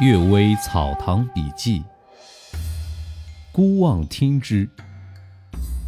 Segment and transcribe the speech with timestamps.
[0.04, 1.80] 《岳微草堂笔记》，
[3.50, 4.68] 孤望听之，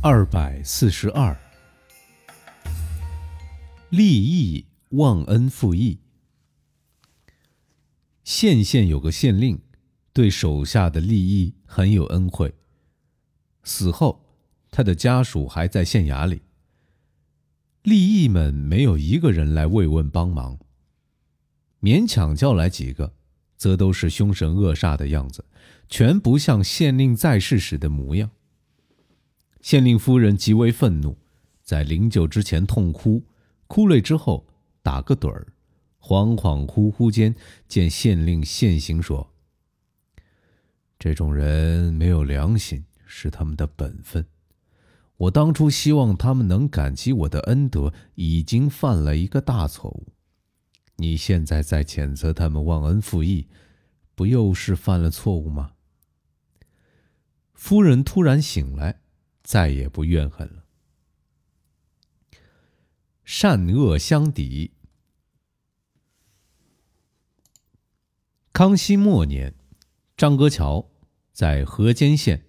[0.02, 1.38] 二百四十二。
[3.90, 5.98] 立义忘恩负义。
[8.24, 9.60] 县县有个县令，
[10.14, 12.54] 对手下的利益很有恩惠。
[13.62, 14.24] 死后，
[14.70, 16.40] 他的家属还在县衙里。
[17.82, 20.58] 利益们没有一个人来慰问帮忙，
[21.82, 23.12] 勉强叫来几个。
[23.58, 25.44] 则都是凶神恶煞的样子，
[25.88, 28.30] 全不像县令在世时的模样。
[29.60, 31.18] 县令夫人极为愤怒，
[31.62, 33.24] 在灵柩之前痛哭，
[33.66, 34.46] 哭累之后
[34.80, 35.48] 打个盹儿，
[36.00, 37.34] 恍恍惚惚间
[37.66, 39.28] 见县令现形，说
[40.98, 44.24] ：“这种人没有良心，是他们的本分。
[45.16, 50.06] 我当初希望他们能感激我的恩德，已经犯了一个大错误。”
[51.00, 53.46] 你现在在谴责他们忘恩负义，
[54.16, 55.74] 不又是犯了错误吗？
[57.54, 59.00] 夫人突然醒来，
[59.44, 60.64] 再也不怨恨了。
[63.24, 64.72] 善恶相抵。
[68.52, 69.54] 康熙末年，
[70.16, 70.90] 张阁桥
[71.32, 72.44] 在河间县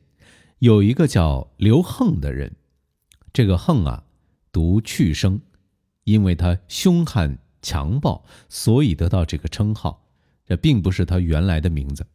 [0.57, 2.55] 有一个叫刘横的人，
[3.31, 4.05] 这个横啊，
[4.51, 5.39] 读去声，
[6.05, 7.37] 因为他凶悍。
[7.61, 10.05] 强暴，所以得到这个称号。
[10.45, 12.05] 这并不是他原来的名字。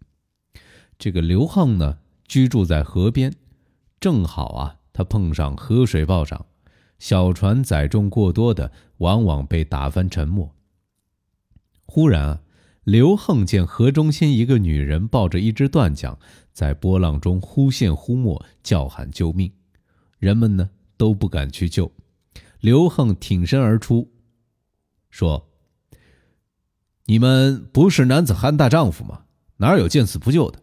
[0.99, 3.33] 这个刘横呢，居住在河边，
[4.01, 6.47] 正好啊，他碰上河水暴涨，
[6.99, 10.53] 小船载重过多的，往往被打翻沉没。
[11.87, 12.41] 忽然啊，
[12.83, 16.19] 刘横见河中心一个女人抱着一只断桨，
[16.53, 19.53] 在波浪中忽现忽没，叫喊救命。
[20.19, 21.93] 人们呢都不敢去救。
[22.61, 24.11] 刘横挺身而出。
[25.15, 25.49] 说
[27.07, 29.27] ：“你们不是男子汉大丈夫吗？
[29.59, 30.61] 哪有见死不救的？”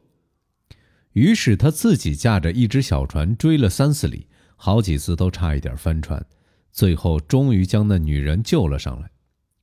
[1.14, 6.26] 于是他自己驾着一只小船追了三四里，好几次都差一点翻船，
[6.70, 9.10] 最后终于将那女人救了上来。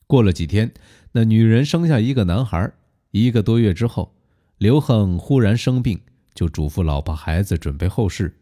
[0.07, 0.73] 过了几天，
[1.13, 2.73] 那女人生下一个男孩。
[3.11, 4.15] 一个多月之后，
[4.57, 6.01] 刘恒忽然生病，
[6.33, 8.35] 就嘱咐老婆孩子准备后事。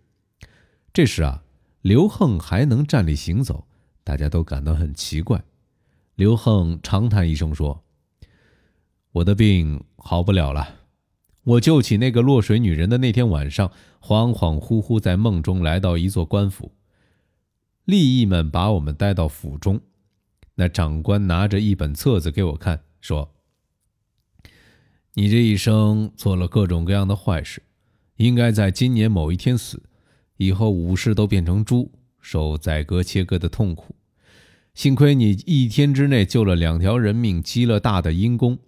[0.92, 1.42] 这时啊，
[1.82, 3.66] 刘恒还能站立行走，
[4.04, 5.42] 大家都感到很奇怪。
[6.16, 7.84] 刘恒长叹一声说
[9.12, 10.76] ：“我的病好不了了。
[11.44, 16.72] 我救起那个落水女人的那天晚上，恍恍惚惚在梦中来到一座官府。
[17.84, 19.78] 吏役们把我们带到府中，
[20.54, 23.34] 那长官拿着一本册子给我看，说
[25.12, 27.62] ：‘你这一生做了各种各样的坏事，
[28.16, 29.82] 应该在今年某一天死，
[30.38, 33.94] 以后五世都变成猪，受宰割切割的痛苦。’”
[34.76, 38.58] 幸亏你一天之内救了两条人命，积了大的阴功。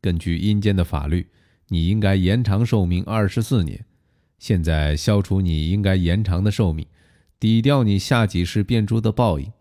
[0.00, 1.28] 根据阴间的法律，
[1.68, 3.84] 你应该延长寿命二十四年。
[4.38, 6.86] 现在消除你应该延长的寿命，
[7.38, 9.52] 抵掉你下几世变猪的报应，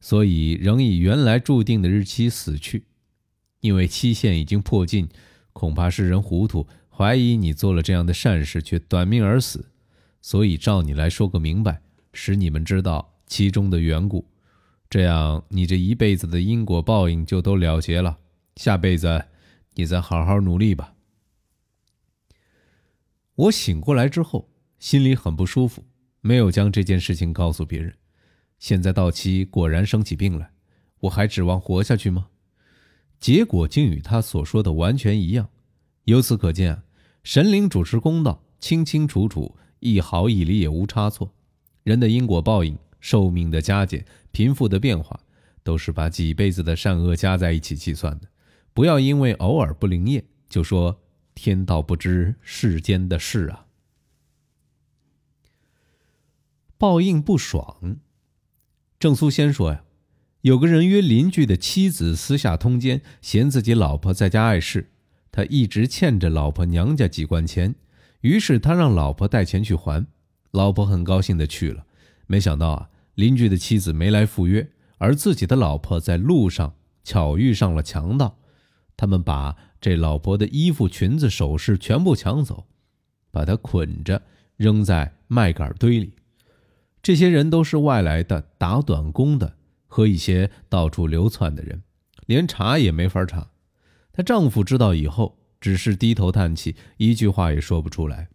[0.00, 2.84] 所以仍以原来注定的日期死去。
[3.62, 5.08] 因为期限已经迫近，
[5.54, 9.70] 恐怕世人糊涂，怀疑你做了这样的善事却短命而死，
[10.20, 11.80] 所以照你来说个明白，
[12.12, 14.26] 使你们知道其中的缘故。
[14.90, 18.18] 这样，你这一辈子的因果报应就都了结了。
[18.56, 19.26] 下辈子，
[19.74, 20.94] 你再好好努力吧。
[23.34, 24.48] 我醒过来之后，
[24.78, 25.84] 心里很不舒服，
[26.22, 27.94] 没有将这件事情告诉别人。
[28.58, 30.50] 现在到期果然生起病来，
[31.00, 32.28] 我还指望活下去吗？
[33.20, 35.50] 结果竟与他所说的完全一样。
[36.04, 36.82] 由此可见，
[37.22, 41.30] 神灵主持公道，清清楚楚，一毫一厘也无差错。
[41.82, 42.78] 人的因果报应。
[43.00, 45.20] 寿命的加减、贫富的变化，
[45.62, 48.28] 都是把几辈子的善恶加在一起计算的。
[48.72, 51.00] 不要因为偶尔不灵验，就说
[51.34, 53.66] 天道不知世间的事啊！
[56.76, 57.98] 报应不爽。
[59.00, 59.82] 郑苏先说呀，
[60.42, 64.90] 有个人约邻居的妻子私下通奸，嫌自己老婆在家碍事，
[65.32, 67.74] 他一直欠着老婆娘家几贯钱，
[68.20, 70.06] 于是他让老婆带钱去还，
[70.52, 71.84] 老婆很高兴的去了。
[72.28, 78.38] 没想到啊，邻居的妻子没来赴约，而自己的老婆在路上巧遇上了强盗，
[78.96, 82.66] 他们把这老婆的衣服、裙子、首饰全部抢走，
[83.30, 84.22] 把她捆着
[84.56, 86.12] 扔在麦秆堆里。
[87.02, 91.82] 这些人都是外来的打短工的和一些到处流窜的人，
[92.26, 93.48] 连查也没法查。
[94.12, 98.28] 她丈夫知道以后，只是低头叹气，一句话也说不出来。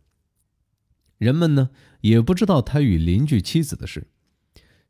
[1.24, 1.70] 人们呢
[2.02, 4.08] 也不知道他与邻居妻子的事。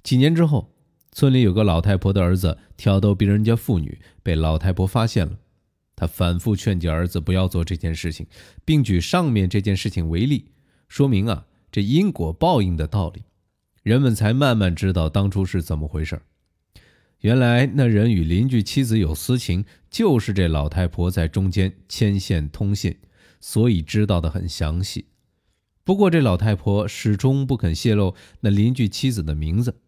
[0.02, 0.74] 几年之后，
[1.12, 5.40] 村里有个老太婆的儿子挑逗别人家妇女，被老太婆发现了。
[5.96, 8.26] 他反复劝诫儿子不要做这件事情，
[8.66, 10.50] 并举上面这件事情为例，
[10.90, 13.22] 说明啊这因果报应的道理，
[13.84, 16.20] 人们才慢慢知道当初是怎么回事
[17.20, 22.98] 原来那人与邻居妻子有私情，就是这老太婆在中间牵线通信，
[23.40, 25.06] 所以知道的很详细。
[25.84, 29.82] 不过这老太婆始终不肯泄露那邻居妻子的名字。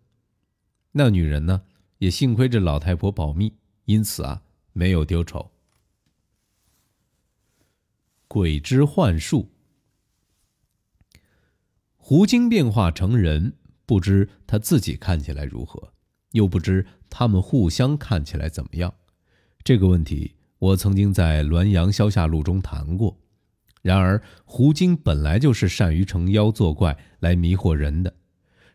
[0.92, 1.62] 那女人呢，
[2.00, 3.54] 也幸亏这老太婆保密，
[3.86, 4.42] 因此啊
[4.74, 5.52] 没有丢丑。
[8.28, 9.50] 鬼之幻术，
[11.96, 13.54] 胡精变化成人，
[13.86, 15.94] 不知他自己看起来如何。
[16.32, 18.94] 又不知他们互相看起来怎么样？
[19.64, 23.18] 这个问题我曾经在《滦阳消夏录》中谈过。
[23.86, 28.12] 然而，胡精本来就是善于成妖作怪来迷惑人的。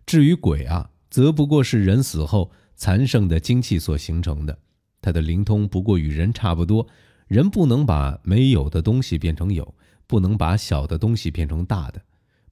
[0.07, 4.57] 至于鬼啊，则不过是人死后残剩的精气所形成的。
[5.03, 6.87] 它的灵通不过与人差不多。
[7.27, 9.75] 人不能把没有的东西变成有，
[10.07, 12.01] 不能把小的东西变成大的，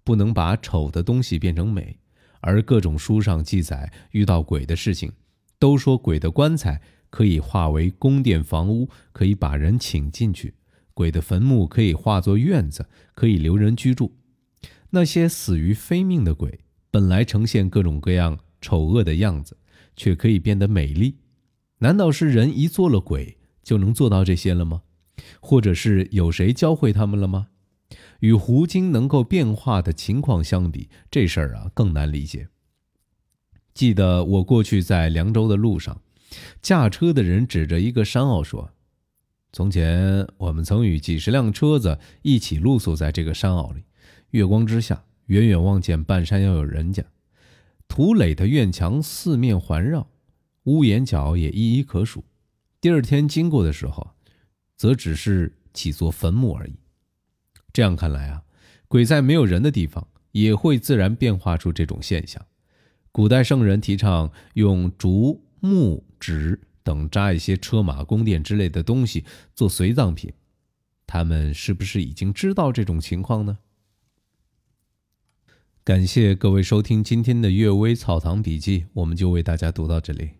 [0.03, 1.97] 不能把丑的东西变成美。
[2.41, 5.13] 而各种书上记载遇到鬼的事情，
[5.61, 10.51] 都说鬼的棺材可以化为宫殿房屋，可以把人请进去；
[10.99, 14.17] 鬼的坟墓可以化作院子，可以留人居住。
[14.91, 16.59] 那些死于非命的鬼，
[16.91, 19.57] 本来呈现各种各样丑恶的样子，
[19.95, 21.19] 却可以变得美丽。
[21.79, 24.83] 难道是人一做了鬼就能做到这些了吗？
[25.39, 27.47] 或者是有谁教会他们了吗？
[28.19, 32.49] 与胡精能够变化的情况相比，这事儿啊更难理解。
[33.73, 36.03] 记得我过去在凉州的路上，
[36.61, 38.73] 驾车的人指着一个山坳说
[39.53, 43.83] ：“从前我们曾与几十辆车子一起露宿在这个山坳里，
[44.31, 47.03] 月光之下，远远望见半山腰有人家，
[47.89, 50.07] 土垒的院墙四面环绕，
[50.65, 52.25] 屋檐角也一一可数。
[52.81, 54.11] 第二天经过的时候，
[54.77, 56.75] 则只是几座坟墓而已。”
[57.73, 58.43] 这样看来啊，
[58.87, 62.45] 鬼在没有人的地方也会自然变化出这种现象。
[63.11, 69.23] 古代圣人提倡用竹、木、纸等扎一些车马、宫殿之类的东西
[69.55, 70.33] 做随葬品，
[71.07, 73.59] 他们是不是已经知道这种情况呢？
[75.85, 80.31] 感谢各位收听今天的《阅微草堂笔记》，我们就为大家读到这里。